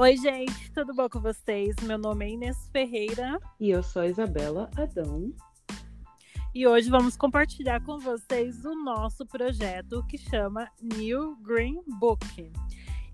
Oi, 0.00 0.16
gente, 0.16 0.72
tudo 0.72 0.94
bom 0.94 1.10
com 1.10 1.20
vocês? 1.20 1.76
Meu 1.82 1.98
nome 1.98 2.24
é 2.24 2.30
Inês 2.30 2.70
Ferreira. 2.72 3.38
E 3.60 3.68
eu 3.68 3.82
sou 3.82 4.00
a 4.00 4.06
Isabela 4.06 4.70
Adão. 4.74 5.30
E 6.54 6.66
hoje 6.66 6.88
vamos 6.88 7.18
compartilhar 7.18 7.84
com 7.84 7.98
vocês 7.98 8.64
o 8.64 8.74
nosso 8.74 9.26
projeto 9.26 10.02
que 10.08 10.16
chama 10.16 10.70
New 10.80 11.36
Green 11.42 11.82
Book. 11.98 12.50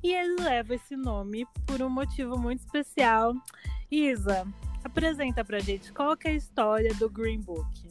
E 0.01 0.15
ele 0.15 0.41
leva 0.41 0.77
esse 0.77 0.97
nome 0.97 1.45
por 1.67 1.83
um 1.83 1.91
motivo 1.91 2.39
muito 2.39 2.61
especial. 2.61 3.35
Isa, 3.91 4.47
apresenta 4.85 5.45
pra 5.45 5.59
gente 5.59 5.93
qual 5.93 6.13
é 6.25 6.29
a 6.29 6.35
história 6.35 6.95
do 6.95 7.11
Green 7.11 7.41
Book. 7.41 7.91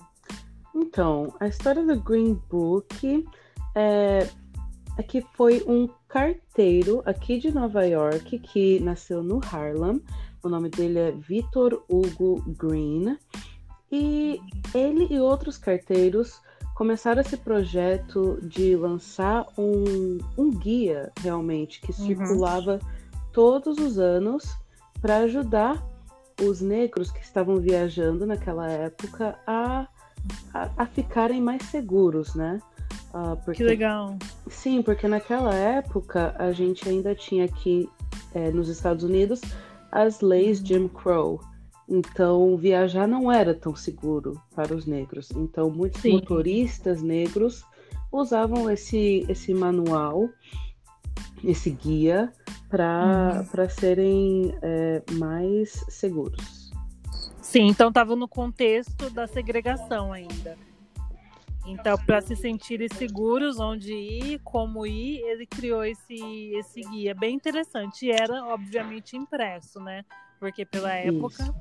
Então, 0.73 1.35
a 1.41 1.47
história 1.47 1.85
do 1.85 1.99
Green 1.99 2.35
Book 2.49 3.27
é, 3.75 4.19
é 4.97 5.03
que 5.03 5.21
foi 5.33 5.61
um 5.67 5.85
carteiro 6.15 7.03
aqui 7.05 7.37
de 7.37 7.53
Nova 7.53 7.85
York 7.85 8.39
que 8.39 8.79
nasceu 8.79 9.21
no 9.21 9.41
Harlem. 9.51 10.01
O 10.41 10.47
nome 10.47 10.69
dele 10.69 10.97
é 10.97 11.11
Victor 11.11 11.83
Hugo 11.89 12.41
Green. 12.57 13.17
E 13.91 14.39
ele 14.73 15.13
e 15.13 15.19
outros 15.19 15.57
carteiros 15.57 16.39
começaram 16.73 17.19
esse 17.19 17.35
projeto 17.35 18.39
de 18.41 18.77
lançar 18.77 19.45
um, 19.57 20.17
um 20.37 20.51
guia 20.51 21.11
realmente 21.19 21.81
que 21.81 21.91
uhum. 21.91 22.07
circulava 22.07 22.79
todos 23.33 23.77
os 23.77 23.99
anos 23.99 24.55
para 25.01 25.17
ajudar 25.17 25.85
os 26.41 26.61
negros 26.61 27.11
que 27.11 27.19
estavam 27.19 27.57
viajando 27.57 28.25
naquela 28.25 28.71
época 28.71 29.37
a, 29.45 29.85
a, 30.53 30.69
a 30.77 30.85
ficarem 30.85 31.41
mais 31.41 31.63
seguros, 31.63 32.33
né? 32.35 32.61
Uh, 33.15 33.37
porque, 33.45 33.59
que 33.59 33.63
legal. 33.63 34.17
Sim, 34.49 34.81
porque 34.81 35.07
naquela 35.07 35.55
época 35.55 36.35
a 36.37 36.51
gente 36.51 36.89
ainda 36.89 37.15
tinha 37.15 37.45
aqui 37.45 37.89
é, 38.33 38.51
nos 38.51 38.67
Estados 38.67 39.05
Unidos 39.05 39.39
as 39.89 40.19
leis. 40.19 40.59
Jim 40.59 40.89
Crow. 40.89 41.39
Então, 41.87 42.57
viajar 42.57 43.07
não 43.07 43.31
era 43.31 43.53
tão 43.53 43.73
seguro 43.73 44.41
para 44.53 44.75
os 44.75 44.85
negros. 44.85 45.31
Então, 45.31 45.69
muitos 45.69 46.01
Sim. 46.01 46.13
motoristas 46.13 47.01
negros 47.01 47.63
usavam 48.11 48.69
esse, 48.69 49.25
esse 49.29 49.53
manual, 49.53 50.27
esse 51.41 51.69
guia, 51.69 52.33
para 52.69 53.45
uhum. 53.55 53.69
serem 53.69 54.57
é, 54.61 55.01
mais 55.13 55.85
seguros. 55.87 56.71
Sim, 57.39 57.67
então 57.67 57.87
estava 57.87 58.15
no 58.15 58.27
contexto 58.27 59.09
da 59.09 59.25
segregação 59.27 60.11
ainda. 60.11 60.57
Então, 61.65 61.97
para 62.05 62.21
se 62.21 62.35
sentirem 62.35 62.87
seguros 62.87 63.59
onde 63.59 63.91
ir, 63.91 64.39
como 64.43 64.85
ir, 64.85 65.19
ele 65.21 65.47
criou 65.47 65.83
esse, 65.83 66.15
esse 66.55 66.81
guia 66.81 67.15
bem 67.15 67.35
interessante. 67.35 68.05
E 68.05 68.11
era, 68.11 68.45
obviamente, 68.45 69.17
impresso, 69.17 69.79
né? 69.79 70.05
Porque 70.39 70.63
pela 70.63 70.93
época. 70.93 71.43
Isso. 71.43 71.55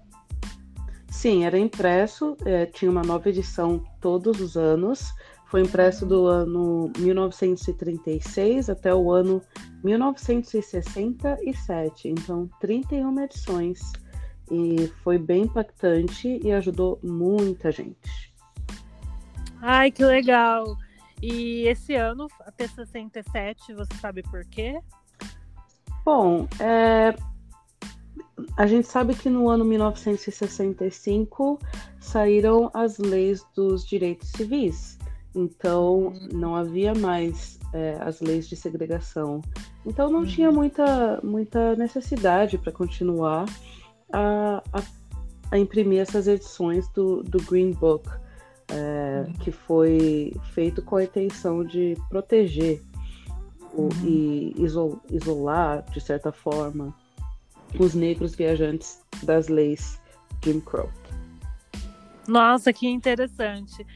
Sim, 1.08 1.44
era 1.44 1.58
impresso, 1.58 2.36
é, 2.44 2.66
tinha 2.66 2.90
uma 2.90 3.02
nova 3.02 3.26
edição 3.28 3.82
todos 4.00 4.40
os 4.40 4.56
anos. 4.56 5.14
Foi 5.46 5.62
impresso 5.62 6.04
do 6.04 6.26
ano 6.26 6.90
1936 6.98 8.68
até 8.68 8.92
o 8.92 9.12
ano 9.12 9.40
1967, 9.84 12.08
então 12.08 12.50
31 12.60 13.20
edições. 13.20 13.92
E 14.50 14.88
foi 15.02 15.16
bem 15.16 15.44
impactante 15.44 16.40
e 16.42 16.50
ajudou 16.50 16.98
muita 17.02 17.70
gente. 17.70 18.33
Ai, 19.66 19.90
que 19.90 20.04
legal! 20.04 20.76
E 21.22 21.66
esse 21.66 21.94
ano, 21.94 22.26
até 22.40 22.68
67, 22.68 23.72
você 23.72 23.94
sabe 23.98 24.22
por 24.22 24.44
quê? 24.44 24.78
Bom, 26.04 26.46
é, 26.60 27.16
a 28.58 28.66
gente 28.66 28.86
sabe 28.86 29.14
que 29.14 29.30
no 29.30 29.48
ano 29.48 29.64
1965 29.64 31.58
saíram 31.98 32.70
as 32.74 32.98
leis 32.98 33.42
dos 33.56 33.86
direitos 33.86 34.28
civis. 34.32 34.98
Então 35.34 36.12
não 36.30 36.54
havia 36.54 36.94
mais 36.94 37.58
é, 37.72 37.96
as 38.02 38.20
leis 38.20 38.46
de 38.46 38.56
segregação. 38.56 39.40
Então 39.86 40.10
não 40.10 40.20
uhum. 40.20 40.26
tinha 40.26 40.52
muita, 40.52 41.18
muita 41.22 41.74
necessidade 41.74 42.58
para 42.58 42.70
continuar 42.70 43.46
a, 44.12 44.62
a, 44.74 44.82
a, 45.52 45.58
imprimir 45.58 46.00
essas 46.00 46.28
edições 46.28 46.86
do, 46.90 47.22
do 47.22 47.42
Green 47.44 47.70
Book, 47.70 48.10
que 49.40 49.50
foi 49.50 50.32
feito 50.52 50.82
com 50.82 50.96
a 50.96 51.04
intenção 51.04 51.64
de 51.64 51.96
proteger 52.08 52.82
uhum. 53.72 53.88
o, 53.88 54.06
e 54.06 54.54
isolar, 55.10 55.84
de 55.90 56.00
certa 56.00 56.32
forma, 56.32 56.94
os 57.78 57.94
negros 57.94 58.34
viajantes 58.34 59.00
das 59.22 59.48
leis 59.48 60.00
Jim 60.44 60.60
Crow. 60.60 60.90
Nossa, 62.26 62.72
que 62.72 62.88
interessante. 62.88 63.86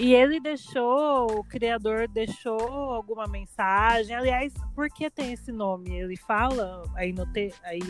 E 0.00 0.14
ele 0.14 0.38
deixou, 0.38 1.40
o 1.40 1.44
criador 1.44 2.06
deixou 2.06 2.60
alguma 2.60 3.26
mensagem. 3.26 4.14
Aliás, 4.14 4.52
por 4.74 4.88
que 4.88 5.10
tem 5.10 5.32
esse 5.32 5.50
nome? 5.50 5.90
Ele 5.90 6.16
fala 6.16 6.84
aí, 6.94 7.12
no 7.12 7.26
te, 7.32 7.52
aí 7.64 7.80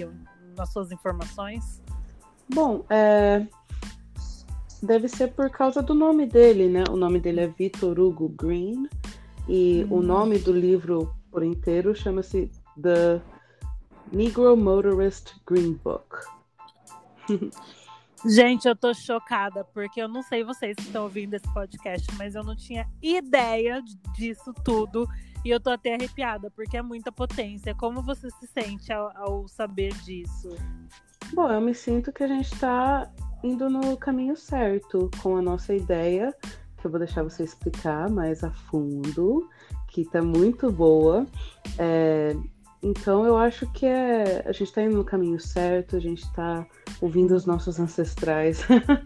nas 0.56 0.72
suas 0.72 0.90
informações? 0.90 1.82
Bom, 2.48 2.84
é... 2.88 3.46
deve 4.82 5.08
ser 5.08 5.28
por 5.28 5.50
causa 5.50 5.82
do 5.82 5.94
nome 5.94 6.26
dele, 6.26 6.68
né? 6.68 6.84
O 6.90 6.96
nome 6.96 7.20
dele 7.20 7.40
é 7.40 7.46
Victor 7.46 7.98
Hugo 7.98 8.28
Green. 8.28 8.88
E 9.48 9.84
hum. 9.84 9.98
o 9.98 10.02
nome 10.02 10.38
do 10.38 10.52
livro 10.52 11.14
por 11.30 11.42
inteiro 11.42 11.94
chama-se 11.94 12.50
The 12.80 13.20
Negro 14.12 14.56
Motorist 14.56 15.34
Green 15.46 15.72
Book. 15.82 16.04
Gente, 18.26 18.66
eu 18.66 18.74
tô 18.74 18.92
chocada, 18.92 19.62
porque 19.62 20.02
eu 20.02 20.08
não 20.08 20.22
sei 20.22 20.42
vocês 20.42 20.74
que 20.74 20.82
estão 20.82 21.04
ouvindo 21.04 21.34
esse 21.34 21.54
podcast, 21.54 22.06
mas 22.16 22.34
eu 22.34 22.42
não 22.42 22.56
tinha 22.56 22.84
ideia 23.00 23.80
disso 24.16 24.52
tudo. 24.64 25.06
E 25.44 25.50
eu 25.50 25.60
tô 25.60 25.70
até 25.70 25.94
arrepiada, 25.94 26.50
porque 26.50 26.76
é 26.76 26.82
muita 26.82 27.12
potência. 27.12 27.74
Como 27.76 28.02
você 28.02 28.28
se 28.30 28.46
sente 28.48 28.92
ao, 28.92 29.16
ao 29.16 29.48
saber 29.48 29.94
disso? 30.02 30.48
Bom, 31.32 31.48
eu 31.48 31.60
me 31.60 31.74
sinto 31.74 32.12
que 32.12 32.24
a 32.24 32.26
gente 32.26 32.58
tá 32.58 33.08
indo 33.42 33.68
no 33.68 33.96
caminho 33.96 34.36
certo 34.36 35.10
com 35.22 35.36
a 35.36 35.42
nossa 35.42 35.74
ideia, 35.74 36.34
que 36.76 36.86
eu 36.86 36.90
vou 36.90 36.98
deixar 36.98 37.22
você 37.22 37.42
explicar 37.42 38.08
mais 38.10 38.42
a 38.44 38.50
fundo, 38.50 39.48
que 39.88 40.04
tá 40.04 40.22
muito 40.22 40.70
boa. 40.70 41.26
É, 41.78 42.36
então 42.82 43.26
eu 43.26 43.36
acho 43.36 43.66
que 43.72 43.86
é, 43.86 44.42
a 44.46 44.52
gente 44.52 44.64
está 44.64 44.82
indo 44.82 44.96
no 44.96 45.04
caminho 45.04 45.40
certo, 45.40 45.96
a 45.96 46.00
gente 46.00 46.22
está 46.22 46.66
ouvindo 47.00 47.34
os 47.34 47.44
nossos 47.44 47.80
ancestrais 47.80 48.60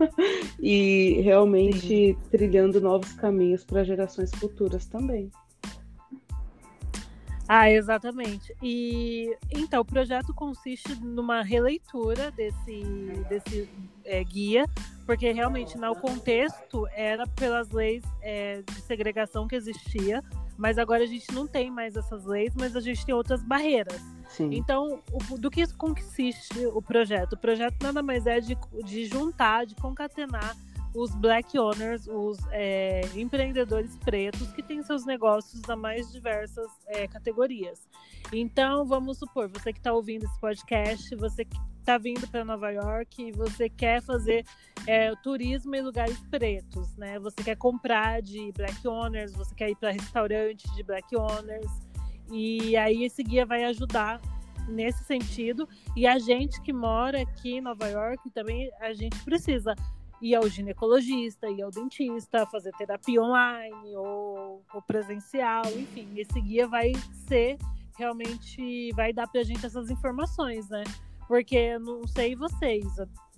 e 0.61 1.21
realmente 1.23 1.87
Sim. 1.87 2.17
trilhando 2.31 2.81
novos 2.81 3.13
caminhos 3.15 3.65
para 3.65 3.85
gerações 3.85 4.31
futuras 4.33 4.85
também. 4.87 5.31
Ah, 7.49 7.71
exatamente. 7.71 8.55
E 8.63 9.37
então 9.51 9.83
o 9.83 9.85
projeto 9.85 10.33
consiste 10.33 10.95
numa 10.95 11.43
releitura 11.43 12.31
desse, 12.31 12.83
desse 13.29 13.69
é, 14.13 14.23
guia, 14.25 14.67
porque 15.07 15.33
realmente 15.33 15.77
no 15.77 15.95
contexto 15.97 16.87
era 16.95 17.27
pelas 17.27 17.71
leis 17.71 18.03
é, 18.21 18.63
de 18.63 18.81
segregação 18.83 19.49
que 19.49 19.57
existia 19.57 20.23
mas 20.57 20.79
agora 20.79 21.03
a 21.03 21.07
gente 21.07 21.33
não 21.33 21.47
tem 21.47 21.71
mais 21.71 21.97
essas 21.97 22.25
leis, 22.25 22.55
mas 22.55 22.77
a 22.77 22.81
gente 22.81 23.05
tem 23.05 23.15
outras 23.15 23.43
barreiras. 23.43 24.01
Sim. 24.29 24.51
Então, 24.53 25.03
o, 25.11 25.37
do 25.37 25.51
que 25.51 25.67
consiste 25.75 26.67
o 26.67 26.81
projeto? 26.81 27.33
O 27.33 27.37
projeto 27.37 27.77
nada 27.83 28.03
mais 28.03 28.27
é 28.27 28.39
de, 28.39 28.57
de 28.85 29.07
juntar, 29.07 29.67
de 29.67 29.75
concatenar 29.75 30.57
os 30.95 31.15
black 31.17 31.59
owners, 31.59 32.07
os 32.07 32.39
é, 32.51 33.01
empreendedores 33.15 33.97
pretos 34.05 34.53
que 34.53 34.63
têm 34.63 34.83
seus 34.83 35.07
negócios 35.07 35.61
das 35.63 35.79
mais 35.79 36.13
diversas 36.13 36.71
é, 36.87 37.09
categorias. 37.09 37.89
Então, 38.33 38.85
vamos 38.85 39.19
supor, 39.19 39.49
você 39.49 39.73
que 39.73 39.81
está 39.81 39.93
ouvindo 39.93 40.25
esse 40.25 40.39
podcast, 40.39 41.15
você 41.17 41.45
que 41.45 41.59
está 41.83 41.99
vindo 41.99 42.27
para 42.29 42.45
Nova 42.45 42.71
York 42.71 43.23
e 43.23 43.33
você 43.33 43.69
quer 43.69 44.01
fazer 44.01 44.47
é, 44.87 45.15
turismo 45.17 45.75
em 45.75 45.83
lugares 45.83 46.19
pretos, 46.31 46.97
né? 46.97 47.19
Você 47.19 47.43
quer 47.43 47.57
comprar 47.57 48.23
de 48.23 48.53
black 48.53 48.87
owners, 48.87 49.33
você 49.33 49.55
quer 49.55 49.71
ir 49.71 49.77
para 49.77 49.91
restaurantes 49.91 50.73
de 50.75 50.83
black 50.83 51.15
owners. 51.17 51.71
E 52.31 52.77
aí 52.77 53.05
esse 53.05 53.23
guia 53.23 53.45
vai 53.45 53.65
ajudar 53.65 54.21
nesse 54.69 55.03
sentido. 55.05 55.69
E 55.97 56.07
a 56.07 56.19
gente 56.19 56.61
que 56.63 56.73
mora 56.73 57.21
aqui 57.21 57.57
em 57.57 57.61
Nova 57.61 57.89
York 57.89 58.31
também 58.31 58.71
a 58.81 58.93
gente 58.93 59.19
precisa 59.25 59.75
ir 60.21 60.37
ao 60.37 60.49
ginecologista, 60.49 61.51
ir 61.51 61.63
ao 61.63 61.71
dentista, 61.71 62.47
fazer 62.47 62.71
terapia 62.79 63.21
online 63.21 63.97
ou, 63.97 64.63
ou 64.73 64.83
presencial, 64.83 65.65
enfim, 65.67 66.09
esse 66.17 66.41
guia 66.41 66.69
vai 66.69 66.93
ser 67.27 67.59
realmente 67.99 68.91
vai 68.93 69.13
dar 69.13 69.27
pra 69.27 69.43
gente 69.43 69.67
essas 69.67 69.91
informações, 69.91 70.69
né? 70.69 70.83
Porque 71.29 71.57
eu 71.57 71.81
não 71.81 72.07
sei 72.07 72.35
vocês, 72.35 72.87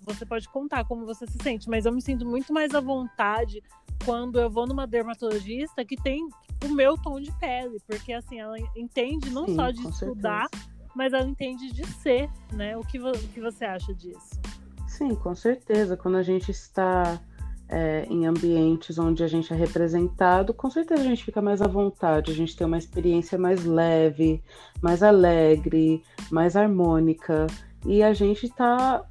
você 0.01 0.25
pode 0.25 0.47
contar 0.49 0.85
como 0.85 1.05
você 1.05 1.25
se 1.25 1.37
sente, 1.41 1.69
mas 1.69 1.85
eu 1.85 1.91
me 1.91 2.01
sinto 2.01 2.25
muito 2.25 2.53
mais 2.53 2.73
à 2.75 2.79
vontade 2.79 3.61
quando 4.03 4.39
eu 4.39 4.49
vou 4.49 4.67
numa 4.67 4.85
dermatologista 4.85 5.83
que 5.83 5.95
tem 5.95 6.27
o 6.63 6.69
meu 6.69 6.97
tom 6.97 7.19
de 7.19 7.31
pele, 7.39 7.77
porque 7.87 8.13
assim, 8.13 8.39
ela 8.39 8.57
entende 8.75 9.29
não 9.29 9.45
Sim, 9.45 9.55
só 9.55 9.71
de 9.71 9.81
estudar 9.87 10.47
certeza. 10.49 10.91
mas 10.95 11.13
ela 11.13 11.27
entende 11.27 11.71
de 11.71 11.85
ser, 11.87 12.29
né? 12.53 12.77
O 12.77 12.81
que, 12.81 12.99
o 12.99 13.11
que 13.13 13.39
você 13.39 13.65
acha 13.65 13.93
disso? 13.93 14.39
Sim, 14.87 15.15
com 15.15 15.35
certeza. 15.35 15.97
Quando 15.97 16.15
a 16.15 16.23
gente 16.23 16.51
está 16.51 17.19
é, 17.67 18.05
em 18.09 18.25
ambientes 18.25 18.97
onde 18.99 19.23
a 19.23 19.27
gente 19.27 19.51
é 19.51 19.55
representado, 19.55 20.53
com 20.53 20.69
certeza 20.69 21.01
a 21.01 21.05
gente 21.05 21.23
fica 21.23 21.41
mais 21.41 21.61
à 21.61 21.67
vontade, 21.67 22.31
a 22.31 22.35
gente 22.35 22.55
tem 22.55 22.65
uma 22.65 22.77
experiência 22.77 23.37
mais 23.37 23.65
leve, 23.65 24.43
mais 24.81 25.01
alegre, 25.01 26.03
mais 26.31 26.55
harmônica, 26.55 27.47
e 27.85 28.01
a 28.03 28.13
gente 28.13 28.45
está 28.45 29.03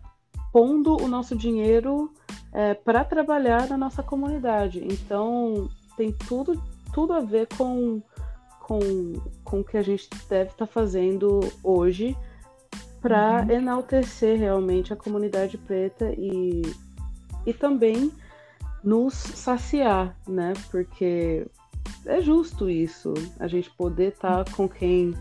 pondo 0.52 0.96
o 1.02 1.08
nosso 1.08 1.36
dinheiro 1.36 2.12
é, 2.52 2.74
para 2.74 3.04
trabalhar 3.04 3.68
na 3.68 3.76
nossa 3.76 4.02
comunidade. 4.02 4.84
Então, 4.84 5.68
tem 5.96 6.12
tudo, 6.12 6.62
tudo 6.92 7.12
a 7.12 7.20
ver 7.20 7.48
com, 7.56 8.00
com, 8.60 8.80
com 9.42 9.60
o 9.60 9.64
que 9.64 9.76
a 9.76 9.82
gente 9.82 10.08
deve 10.28 10.50
estar 10.50 10.66
tá 10.66 10.72
fazendo 10.72 11.40
hoje 11.62 12.16
para 13.00 13.42
uhum. 13.42 13.50
enaltecer 13.50 14.38
realmente 14.38 14.92
a 14.92 14.96
comunidade 14.96 15.58
preta 15.58 16.12
e, 16.16 16.62
e 17.44 17.52
também 17.52 18.10
nos 18.82 19.14
saciar, 19.14 20.16
né? 20.26 20.52
Porque 20.70 21.46
é 22.06 22.20
justo 22.20 22.68
isso, 22.68 23.12
a 23.38 23.46
gente 23.46 23.70
poder 23.70 24.12
estar 24.12 24.44
tá 24.44 24.52
com 24.52 24.68
quem 24.68 25.14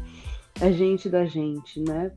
é 0.62 0.72
gente 0.72 1.10
da 1.10 1.26
gente, 1.26 1.82
né? 1.82 2.12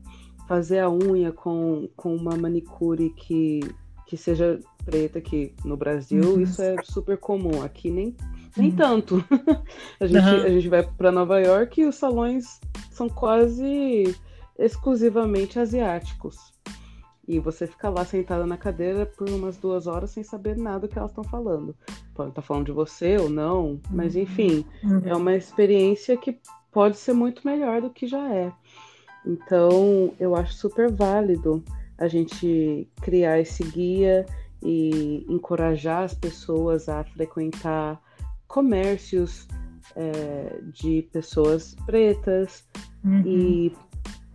Fazer 0.47 0.79
a 0.79 0.89
unha 0.89 1.31
com, 1.31 1.89
com 1.95 2.15
uma 2.15 2.35
manicure 2.35 3.09
que, 3.09 3.59
que 4.05 4.15
seja 4.15 4.59
preta, 4.85 5.19
que 5.19 5.53
no 5.65 5.75
Brasil 5.75 6.23
uhum. 6.23 6.41
isso 6.41 6.61
é 6.61 6.75
super 6.83 7.17
comum, 7.17 7.61
aqui 7.61 7.91
nem, 7.91 8.15
nem 8.55 8.69
uhum. 8.69 8.75
tanto. 8.75 9.25
a, 9.99 10.07
gente, 10.07 10.25
uhum. 10.25 10.43
a 10.43 10.49
gente 10.49 10.69
vai 10.69 10.83
para 10.83 11.11
Nova 11.11 11.39
York 11.39 11.81
e 11.81 11.85
os 11.85 11.95
salões 11.95 12.61
são 12.89 13.09
quase 13.09 14.15
exclusivamente 14.57 15.59
asiáticos. 15.59 16.37
E 17.27 17.39
você 17.39 17.67
fica 17.67 17.89
lá 17.89 18.05
sentada 18.05 18.45
na 18.47 18.55
cadeira 18.55 19.05
por 19.05 19.29
umas 19.29 19.57
duas 19.57 19.85
horas 19.85 20.11
sem 20.11 20.23
saber 20.23 20.55
nada 20.55 20.79
do 20.79 20.87
que 20.87 20.97
elas 20.97 21.11
estão 21.11 21.25
falando. 21.25 21.75
Pode 22.15 22.29
estar 22.29 22.41
tá 22.41 22.47
falando 22.47 22.67
de 22.67 22.71
você 22.71 23.17
ou 23.17 23.29
não, 23.29 23.81
mas 23.91 24.15
uhum. 24.15 24.21
enfim, 24.21 24.65
uhum. 24.81 25.01
é 25.03 25.13
uma 25.13 25.35
experiência 25.35 26.15
que 26.15 26.39
pode 26.71 26.95
ser 26.95 27.11
muito 27.11 27.45
melhor 27.45 27.81
do 27.81 27.89
que 27.89 28.07
já 28.07 28.33
é. 28.33 28.53
Então, 29.25 30.13
eu 30.19 30.35
acho 30.35 30.53
super 30.53 30.91
válido 30.91 31.63
a 31.97 32.07
gente 32.07 32.87
criar 33.01 33.39
esse 33.39 33.63
guia 33.63 34.25
e 34.63 35.25
encorajar 35.29 36.03
as 36.03 36.13
pessoas 36.13 36.87
a 36.89 37.03
frequentar 37.03 38.01
comércios 38.47 39.47
é, 39.95 40.59
de 40.73 41.07
pessoas 41.11 41.75
pretas 41.85 42.63
uhum. 43.03 43.21
e 43.25 43.73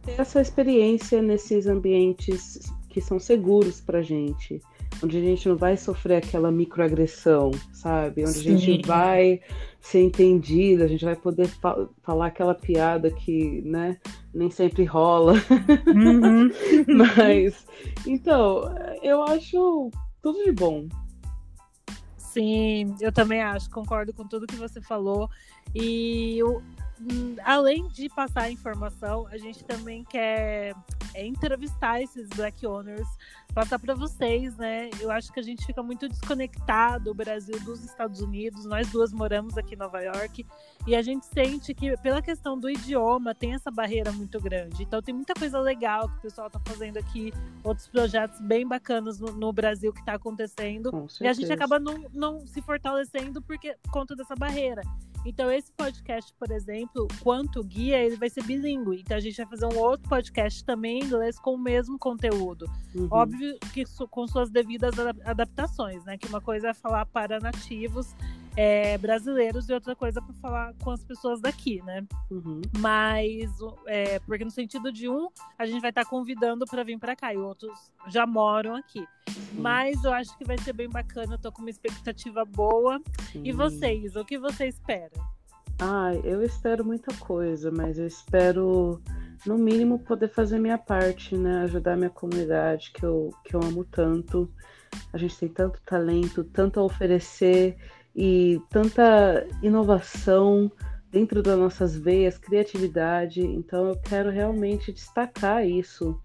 ter 0.03 0.21
essa 0.21 0.41
experiência 0.41 1.23
nesses 1.23 1.67
ambientes 1.67 2.61
que 2.89 3.01
são 3.01 3.19
seguros 3.19 3.81
pra 3.81 4.03
gente. 4.03 4.61
Onde 5.03 5.19
a 5.19 5.21
gente 5.21 5.49
não 5.49 5.57
vai 5.57 5.77
sofrer 5.77 6.17
aquela 6.17 6.51
microagressão, 6.51 7.51
sabe? 7.73 8.23
Onde 8.23 8.39
Sim. 8.39 8.55
a 8.55 8.59
gente 8.59 8.87
vai 8.87 9.41
ser 9.81 10.01
entendida, 10.01 10.85
a 10.85 10.89
gente 10.89 11.05
vai 11.05 11.17
poder 11.17 11.49
fa 11.49 11.89
falar 12.03 12.27
aquela 12.27 12.55
piada 12.55 13.11
que, 13.11 13.63
né, 13.63 13.99
nem 14.33 14.51
sempre 14.51 14.85
rola. 14.85 15.35
Uhum. 15.89 16.51
Mas, 17.17 17.67
então, 18.07 18.75
eu 19.03 19.23
acho 19.23 19.91
tudo 20.23 20.45
de 20.45 20.53
bom. 20.53 20.87
Sim, 22.17 22.95
eu 23.01 23.13
também 23.13 23.43
acho, 23.43 23.69
concordo 23.69 24.15
com 24.15 24.27
tudo 24.27 24.47
que 24.47 24.57
você 24.57 24.81
falou. 24.81 25.29
E 25.75 26.39
eu, 26.39 26.63
além 27.45 27.89
de 27.89 28.09
passar 28.09 28.51
informação, 28.51 29.27
a 29.29 29.39
gente 29.39 29.65
também 29.65 30.05
quer 30.05 30.75
é, 31.15 31.27
entrevistar 31.27 32.01
esses 32.01 32.29
Black 32.31 32.67
Owners, 32.67 33.07
passar 33.55 33.79
para 33.79 33.95
vocês, 33.95 34.57
né? 34.57 34.89
Eu 35.01 35.11
acho 35.11 35.33
que 35.33 35.39
a 35.39 35.43
gente 35.43 35.65
fica 35.65 35.83
muito 35.83 36.09
desconectado, 36.09 37.11
o 37.11 37.15
Brasil 37.15 37.59
dos 37.61 37.85
Estados 37.85 38.21
Unidos. 38.21 38.65
Nós 38.65 38.91
duas 38.91 39.13
moramos 39.13 39.59
aqui 39.59 39.75
em 39.75 39.79
Nova 39.79 40.01
York 40.01 40.47
e 40.87 40.97
a 40.97 41.03
gente 41.03 41.27
sente 41.27 41.75
que, 41.75 41.97
pela 41.99 42.23
questão 42.23 42.59
do 42.59 42.71
idioma, 42.71 43.35
tem 43.35 43.55
essa 43.55 43.71
barreira 43.71 44.11
muito 44.13 44.41
grande. 44.41 44.83
Então, 44.83 45.03
tem 45.03 45.15
muita 45.15 45.35
coisa 45.35 45.61
legal 45.61 46.09
que 46.09 46.19
o 46.19 46.21
pessoal 46.23 46.47
está 46.47 46.61
fazendo 46.65 46.97
aqui, 46.97 47.33
outros 47.63 47.87
projetos 47.89 48.41
bem 48.41 48.67
bacanas 48.67 49.19
no, 49.19 49.33
no 49.33 49.53
Brasil 49.53 49.93
que 49.93 50.01
está 50.01 50.15
acontecendo. 50.15 51.09
E 51.21 51.27
a 51.27 51.33
gente 51.33 51.53
acaba 51.53 51.79
não, 51.79 52.05
não 52.13 52.47
se 52.47 52.63
fortalecendo 52.63 53.43
porque 53.43 53.77
conta 53.91 54.17
dessa 54.17 54.35
barreira. 54.35 54.83
Então, 55.25 55.51
esse 55.51 55.73
podcast, 55.73 56.33
por 56.39 56.51
exemplo, 56.51 57.07
quanto 57.23 57.63
guia, 57.63 57.99
ele 57.99 58.17
vai 58.17 58.29
ser 58.29 58.43
bilíngue. 58.43 59.01
Então, 59.01 59.17
a 59.17 59.21
gente 59.21 59.37
vai 59.37 59.47
fazer 59.47 59.67
um 59.67 59.79
outro 59.79 60.09
podcast 60.09 60.65
também 60.65 60.99
em 60.99 61.05
inglês 61.05 61.39
com 61.39 61.55
o 61.55 61.59
mesmo 61.59 61.99
conteúdo. 61.99 62.67
Uhum. 62.95 63.09
Óbvio 63.11 63.59
que 63.73 63.85
com 64.11 64.27
suas 64.27 64.51
devidas 64.51 64.95
adaptações, 65.25 66.05
né? 66.05 66.19
Que 66.19 66.27
uma 66.27 66.41
coisa 66.41 66.71
é 66.71 66.75
falar 66.75 67.07
para 67.07 67.39
nativos 67.39 68.15
é, 68.57 68.99
brasileiros 68.99 69.69
e 69.69 69.73
outra 69.73 69.95
coisa 69.97 70.21
para 70.21 70.35
falar 70.35 70.75
com 70.83 70.91
as 70.91 71.03
pessoas 71.05 71.41
daqui, 71.41 71.83
né? 71.83 72.05
Uhum. 72.31 72.61
Mas, 72.79 73.51
é, 73.87 74.19
porque 74.21 74.45
no 74.45 74.51
sentido 74.51 74.93
de 74.93 75.09
um, 75.09 75.29
a 75.59 75.67
gente 75.67 75.81
vai 75.81 75.91
estar 75.91 76.05
tá 76.05 76.11
convidando 76.11 76.65
para 76.67 76.83
vir 76.83 76.99
para 76.99 77.17
cá 77.17 77.33
e 77.33 77.37
outros 77.37 77.91
já 78.09 78.27
moram 78.27 78.77
aqui. 78.77 79.07
Mas 79.55 80.03
eu 80.05 80.13
acho 80.13 80.37
que 80.37 80.45
vai 80.45 80.59
ser 80.59 80.73
bem 80.73 80.89
bacana, 80.89 81.35
eu 81.35 81.39
tô 81.39 81.51
com 81.53 81.63
uma 81.63 81.71
expectativa 81.71 82.45
boa. 82.45 83.01
E 83.35 83.53
vocês, 83.53 84.17
o 84.17 84.25
que 84.25 84.39
você 84.39 84.67
espera? 84.67 85.13
Ah, 85.81 86.15
eu 86.23 86.43
espero 86.43 86.85
muita 86.85 87.13
coisa, 87.17 87.71
mas 87.71 87.99
eu 87.99 88.07
espero, 88.07 89.01
no 89.47 89.57
mínimo, 89.57 89.99
poder 89.99 90.29
fazer 90.29 90.59
minha 90.59 90.79
parte, 90.79 91.37
né? 91.37 91.63
Ajudar 91.63 91.97
minha 91.97 92.11
comunidade, 92.11 92.93
que 92.93 93.05
eu, 93.05 93.31
que 93.45 93.55
eu 93.57 93.61
amo 93.63 93.85
tanto. 93.85 94.49
A 95.13 95.19
gente 95.19 95.39
tem 95.39 95.49
tanto 95.49 95.81
talento, 95.85 96.45
tanto 96.45 96.79
a 96.79 96.85
oferecer 96.85 97.77
e 98.15 98.61
tanta 98.71 99.47
inovação 99.63 100.71
dentro 101.11 101.43
das 101.43 101.59
nossas 101.59 101.97
veias, 101.97 102.39
criatividade. 102.39 103.43
Então 103.43 103.89
eu 103.89 103.97
quero 103.97 104.31
realmente 104.31 104.93
destacar 104.93 105.67
isso 105.67 106.19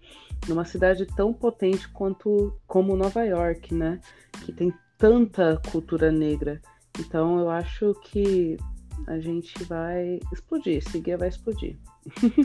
numa 0.46 0.64
cidade 0.64 1.06
tão 1.06 1.32
potente 1.32 1.88
quanto 1.88 2.58
como 2.66 2.96
Nova 2.96 3.22
York, 3.24 3.74
né? 3.74 4.00
Que 4.44 4.52
tem 4.52 4.72
tanta 4.96 5.60
cultura 5.70 6.10
negra. 6.10 6.60
Então 6.98 7.38
eu 7.38 7.50
acho 7.50 7.94
que 8.02 8.56
a 9.06 9.18
gente 9.18 9.62
vai 9.64 10.18
explodir, 10.32 10.78
esse 10.78 11.00
guia 11.00 11.16
vai 11.16 11.28
explodir. 11.28 11.76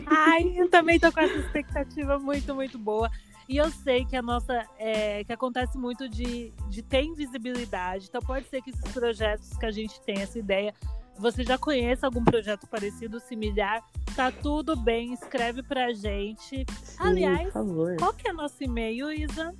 Ai, 0.06 0.52
eu 0.56 0.68
também 0.68 1.00
tô 1.00 1.10
com 1.10 1.20
essa 1.20 1.38
expectativa 1.38 2.18
muito, 2.18 2.54
muito 2.54 2.78
boa. 2.78 3.10
E 3.48 3.56
eu 3.56 3.70
sei 3.70 4.04
que 4.04 4.16
a 4.16 4.22
nossa. 4.22 4.66
É, 4.78 5.24
que 5.24 5.32
acontece 5.32 5.76
muito 5.76 6.08
de, 6.08 6.52
de 6.68 6.82
ter 6.82 7.02
invisibilidade. 7.02 8.06
Então 8.08 8.22
pode 8.22 8.48
ser 8.48 8.62
que 8.62 8.70
esses 8.70 8.92
projetos 8.92 9.56
que 9.56 9.66
a 9.66 9.70
gente 9.70 10.00
tem, 10.00 10.20
essa 10.20 10.38
ideia, 10.38 10.74
você 11.18 11.44
já 11.44 11.58
conhece 11.58 12.04
algum 12.04 12.24
projeto 12.24 12.66
parecido, 12.66 13.20
similar, 13.20 13.80
tá 14.16 14.32
tudo 14.32 14.74
bem, 14.76 15.12
escreve 15.12 15.62
pra 15.62 15.92
gente. 15.92 16.66
Sim, 16.82 16.96
Aliás, 16.98 17.52
qual 17.98 18.12
que 18.12 18.28
é 18.28 18.32
nosso 18.32 18.62
e-mail, 18.62 19.12
Isa? 19.12 19.54